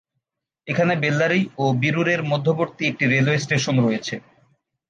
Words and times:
এখানে 0.67 0.93
বেল্লারী 1.03 1.41
ও 1.57 1.65
বিরুর-এর 1.81 2.21
মধ্যবর্তী 2.31 2.83
একটি 2.87 3.05
রেলওয়ে 3.07 3.43
স্টেশন 3.45 3.75
রয়েছে। 3.79 4.15